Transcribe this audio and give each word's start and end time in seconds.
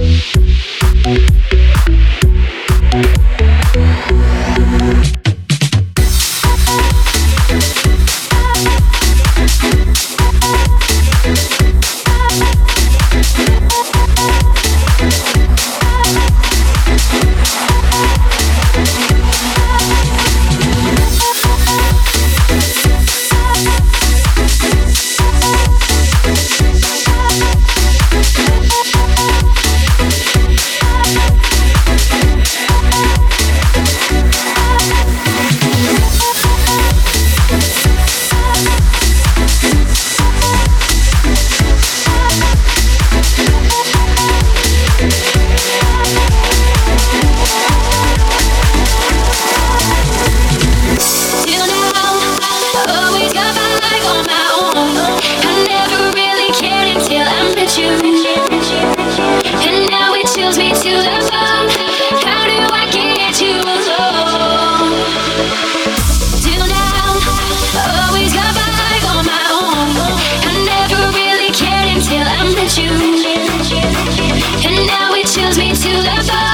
And 0.00 1.49
now 75.92 75.98
it 75.98 76.24
chills 76.24 76.49